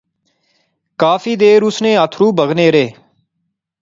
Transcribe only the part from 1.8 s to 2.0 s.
نے